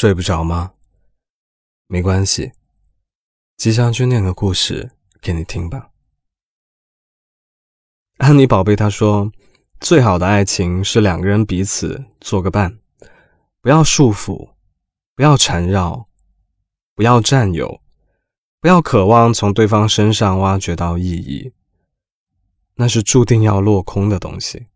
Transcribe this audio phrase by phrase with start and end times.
[0.00, 0.72] 睡不着吗？
[1.86, 2.52] 没关系，
[3.58, 5.90] 吉祥君念个故事给你听吧。
[8.16, 9.30] 安妮宝贝她说
[9.78, 12.78] ：“最好的爱情是两个人彼此做个伴，
[13.60, 14.54] 不要束缚，
[15.14, 16.08] 不要缠绕，
[16.94, 17.82] 不要占有，
[18.58, 21.52] 不要渴望从对方身上挖掘到意义，
[22.76, 24.68] 那是注定要落空的东西。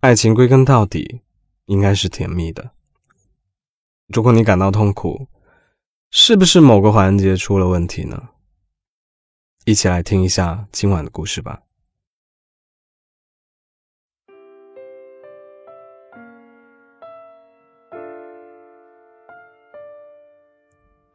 [0.00, 1.22] 爱情归根到底
[1.64, 2.72] 应该是甜蜜的。”
[4.12, 5.26] 如果你感到痛苦，
[6.10, 8.28] 是不是某个环节出了问题呢？
[9.64, 11.60] 一起来听一下今晚的故事吧。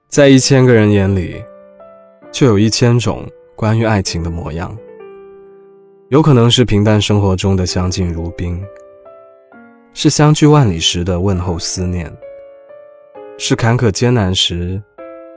[0.07, 1.43] 在一千个人眼里，
[2.31, 4.75] 就有一千种关于爱情的模样。
[6.09, 8.59] 有可能是平淡生活中的相敬如宾，
[9.93, 12.11] 是相距万里时的问候思念。
[13.39, 14.81] 是坎坷艰难时，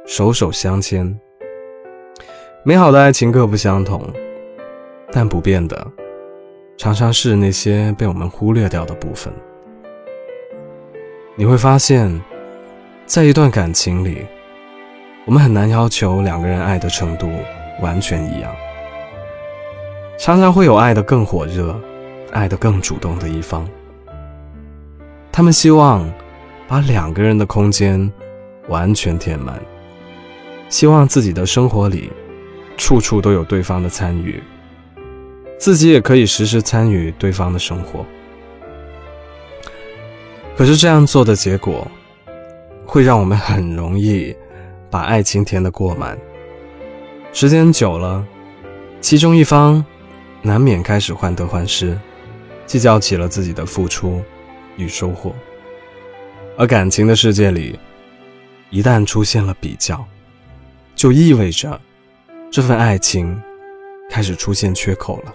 [0.07, 1.15] 手手相牵。
[2.63, 4.03] 美好的爱情各不相同，
[5.13, 5.87] 但不变的，
[6.79, 9.31] 常常是那些被我们忽略掉的部分。
[11.37, 12.19] 你会发现，
[13.05, 14.25] 在一段感情里，
[15.27, 17.31] 我们很难要求两个人爱的程度
[17.83, 18.51] 完全一样，
[20.19, 21.79] 常常会有爱的更火热、
[22.33, 23.69] 爱的更主动的一方。
[25.31, 26.11] 他们希望。
[26.71, 28.09] 把两个人的空间
[28.69, 29.61] 完全填满，
[30.69, 32.13] 希望自己的生活里
[32.77, 34.41] 处处都有对方的参与，
[35.59, 38.07] 自己也可以时时参与对方的生活。
[40.57, 41.91] 可是这样做的结果，
[42.87, 44.33] 会让我们很容易
[44.89, 46.17] 把爱情填得过满。
[47.33, 48.25] 时间久了，
[49.01, 49.85] 其中一方
[50.41, 51.99] 难免开始患得患失，
[52.65, 54.23] 计较起了自己的付出
[54.77, 55.35] 与收获。
[56.57, 57.79] 而感情的世界里，
[58.71, 60.05] 一旦出现了比较，
[60.95, 61.81] 就意味着
[62.51, 63.41] 这份爱情
[64.11, 65.33] 开始出现缺口了。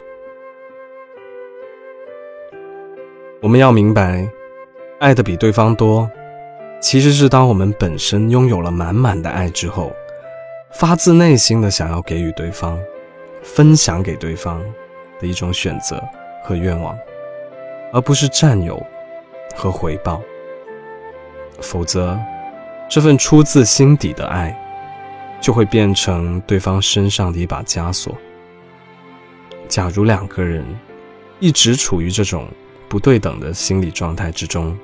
[3.42, 4.28] 我们要明白，
[5.00, 6.10] 爱的比对方多，
[6.80, 9.92] 其实是当我们本身拥有了满满的爱之后，
[10.72, 12.80] 发自内心的想要给予对方、
[13.42, 14.62] 分享给对方
[15.20, 16.02] 的一种选择
[16.44, 16.98] 和愿望，
[17.92, 18.80] 而不是占有
[19.56, 20.22] 和回报。
[21.62, 22.20] 否则，
[22.90, 24.56] 这份出自心底的爱，
[25.42, 28.16] 就会变成对方身上的一把枷锁。
[29.68, 30.64] 假如两个人
[31.40, 32.48] 一直处于这种
[32.88, 34.78] 不对等的心理状态之中，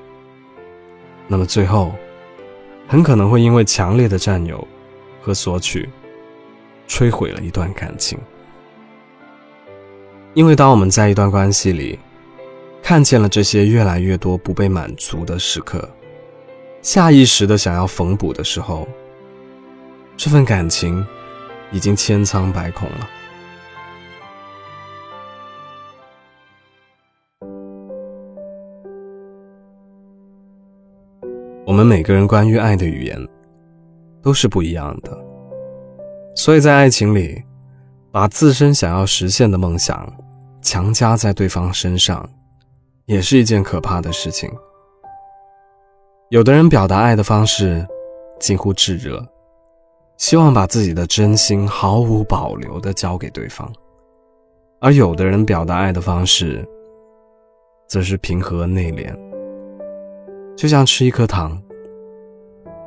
[1.27, 1.93] 那么最后
[2.87, 4.67] 很可能会因为强烈的占有
[5.21, 5.87] 和索取，
[6.87, 8.17] 摧毁了一段感情。
[10.33, 11.99] 因为当我们在一段关系里，
[12.81, 15.87] 看见了这些越来越多不被满足的时刻，
[16.81, 18.87] 下意识的想要缝补的时候，
[20.17, 21.05] 这份感情
[21.71, 23.09] 已经千疮百孔了。
[31.67, 33.27] 我们每个人关于爱的语言
[34.21, 35.15] 都是不一样的，
[36.35, 37.41] 所以在爱情里，
[38.11, 40.11] 把自身想要实现的梦想
[40.61, 42.27] 强加在对方身上，
[43.05, 44.51] 也是一件可怕的事情。
[46.31, 47.85] 有的人表达爱的方式
[48.39, 49.21] 近乎炙热，
[50.15, 53.67] 希望把自己的真心毫无保留地交给对方；
[54.79, 56.65] 而有的人表达爱的方式
[57.85, 59.13] 则是平和内敛，
[60.55, 61.61] 就像吃一颗糖，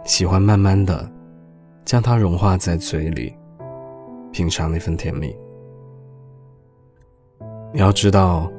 [0.06, 1.06] 喜欢慢慢的
[1.84, 3.37] 将它融化在嘴里，
[4.32, 5.37] 品尝那份甜蜜。
[7.75, 8.50] 你要知道，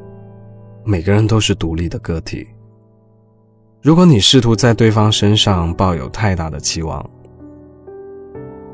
[0.84, 2.48] 每个人都是独立的个体。
[3.86, 7.08] 如果你试图在对方身上抱有太大的期望，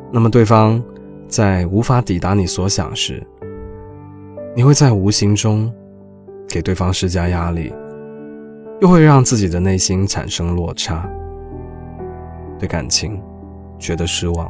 [0.09, 0.81] 那么对方
[1.27, 3.21] 在无法抵达你所想时，
[4.55, 5.69] 你会在无形中
[6.47, 7.73] 给对方施加压力，
[8.79, 11.05] 又会让自己的内心产生落差，
[12.57, 13.21] 对感情
[13.77, 14.49] 觉得失望。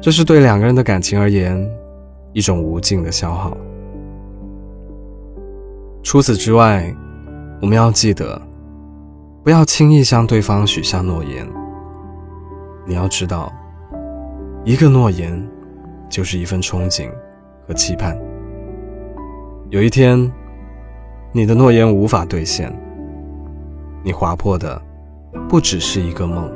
[0.00, 1.70] 这是对两个人的感情而言
[2.32, 3.54] 一种无尽的消耗。
[6.02, 6.90] 除此之外，
[7.60, 8.40] 我们要记得。
[9.46, 11.48] 不要轻易向对方许下诺言。
[12.84, 13.54] 你要知道，
[14.64, 15.40] 一个诺言
[16.08, 17.08] 就是一份憧憬
[17.64, 18.18] 和期盼。
[19.70, 20.18] 有一天，
[21.30, 22.76] 你的诺言无法兑现，
[24.02, 24.82] 你划破的
[25.48, 26.52] 不只是一个梦。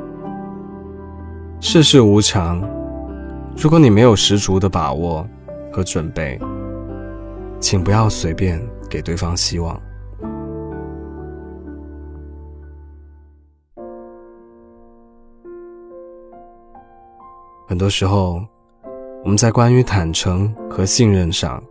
[1.61, 2.61] 世事无常，
[3.55, 5.25] 如果你没有十足的把握
[5.71, 6.37] 和准备，
[7.57, 9.81] 请不要随便给对方希望。
[17.71, 18.45] 很多时候，
[19.23, 21.63] 我们在关于坦诚和信任上，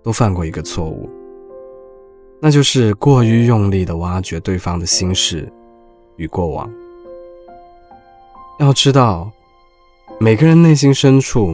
[0.00, 1.10] 都犯过一个错误，
[2.40, 5.52] 那就是过于用力的挖掘对方的心事
[6.18, 6.70] 与过往。
[8.60, 9.28] 要知道，
[10.20, 11.52] 每个人内心深处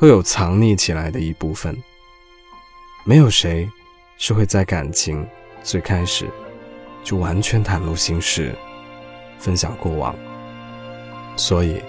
[0.00, 1.80] 都有藏匿起来的一部分，
[3.04, 3.70] 没有谁
[4.16, 5.24] 是会在感情
[5.62, 6.28] 最开始
[7.04, 8.52] 就完全袒露心事、
[9.38, 10.12] 分享过往。
[11.36, 11.80] 所以，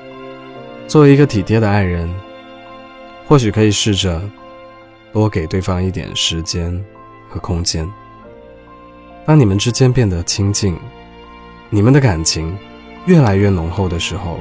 [0.89, 2.11] 作为一个体贴的爱人，
[3.27, 4.19] 或许可以试着
[5.13, 6.83] 多给对方一点时间
[7.29, 7.87] 和空间。
[9.23, 10.75] 当你们之间变得亲近，
[11.69, 12.57] 你们的感情。
[13.05, 14.39] 越来越浓厚的时候，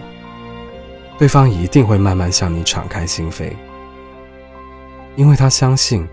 [1.17, 3.53] 对方一定会慢慢向你敞开心扉，
[5.17, 6.07] 因为他相信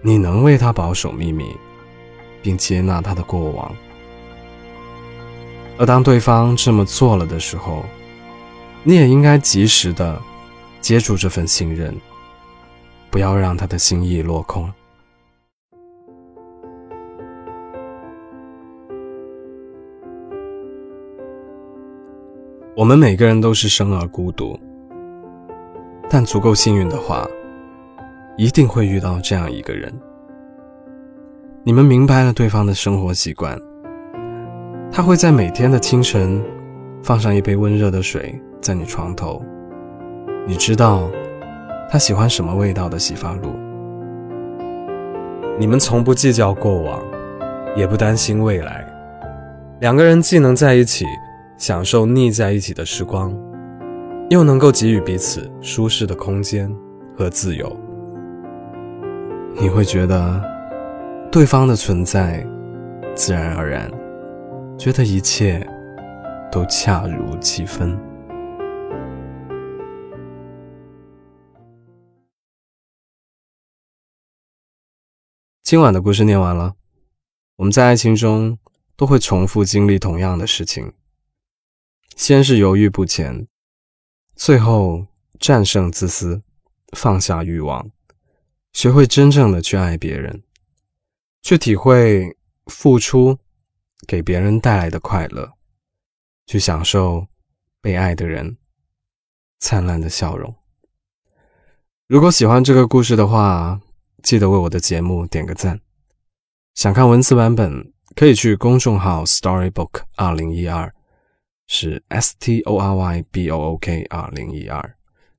[0.00, 1.54] 你能为他保守秘密，
[2.40, 3.72] 并接纳他的过往。
[5.78, 7.84] 而当对方这么做了的时候，
[8.84, 10.20] 你也应该及时的
[10.80, 11.94] 接住这份信任，
[13.10, 14.68] 不要让他的心意落空。
[22.74, 24.58] 我们每个人都是生而孤独，
[26.10, 27.28] 但足够幸运的话，
[28.36, 29.92] 一定会遇到这样一个人。
[31.62, 33.56] 你们明白了对方的生活习惯，
[34.90, 36.42] 他会在每天的清晨
[37.00, 39.42] 放上一杯温热的水在你床头，
[40.46, 41.10] 你知道
[41.90, 43.52] 他喜欢什么味道的洗发露。
[45.58, 47.02] 你们从不计较过往，
[47.76, 48.86] 也不担心未来，
[49.80, 51.04] 两个人既能在一起。
[51.58, 53.32] 享受腻在一起的时光，
[54.30, 56.68] 又能够给予彼此舒适的空间
[57.16, 57.76] 和自由，
[59.54, 60.42] 你会觉得
[61.30, 62.44] 对方的存在
[63.14, 63.88] 自然而然，
[64.76, 65.64] 觉得一切
[66.50, 67.96] 都恰如其分。
[75.72, 76.76] 今晚的故事念完了，
[77.56, 78.58] 我们在爱情中
[78.94, 80.92] 都会重复经历同样的事情。
[82.14, 83.48] 先是犹豫不前，
[84.34, 85.06] 最后
[85.40, 86.42] 战胜自私，
[86.94, 87.90] 放下欲望，
[88.74, 90.42] 学会真正的去爱别人，
[91.40, 92.36] 去体会
[92.66, 93.38] 付出
[94.06, 95.54] 给别人带来的快乐，
[96.44, 97.26] 去享受
[97.80, 98.58] 被爱的人
[99.58, 100.54] 灿烂的笑容。
[102.06, 103.80] 如果喜欢这个故事的话，
[104.22, 105.80] 记得为我的节目点个赞。
[106.74, 110.92] 想看文字版本，可以去公众号 Storybook 二零一二。
[111.68, 114.94] 是 S T O R Y B O O K 二零一二，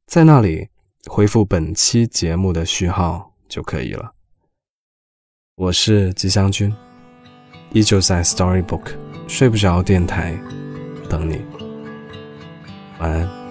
[0.07, 0.67] 在那里
[1.05, 4.15] 回复本期节目的序号就可以了。
[5.55, 6.73] 我是吉祥君，
[7.71, 8.95] 依旧在 Storybook
[9.27, 10.35] 睡不着电台
[11.07, 11.39] 等你，
[12.99, 13.42] 晚安。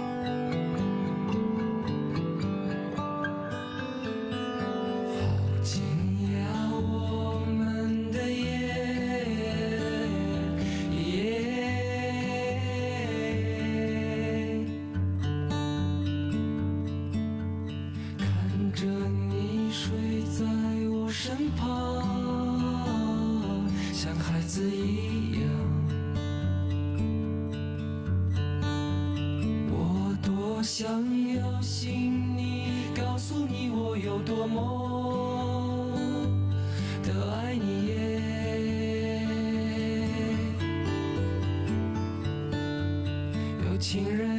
[34.24, 35.88] 多么
[37.02, 37.92] 的爱你耶。
[43.64, 44.31] 有情人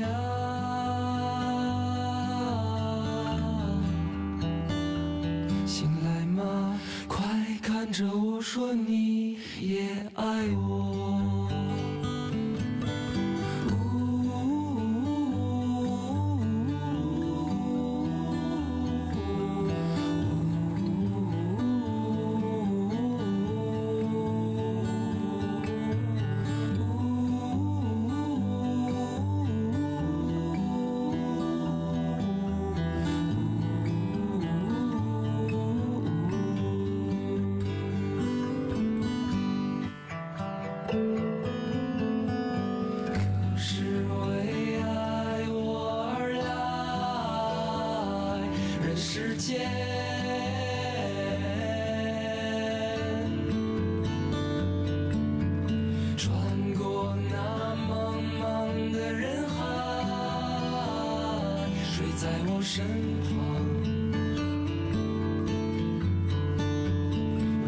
[62.75, 62.83] 身
[63.21, 63.29] 旁。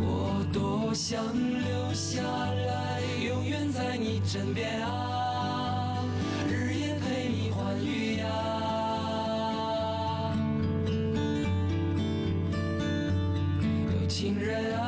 [0.02, 6.04] 我多想留下来永远在你枕边啊
[6.50, 8.26] 日夜陪你欢愉呀。
[14.02, 14.82] 有情人啊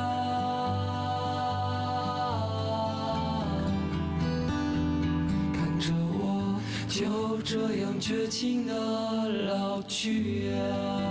[5.54, 8.74] 看着我就这样绝情的
[9.46, 11.07] 老去呀。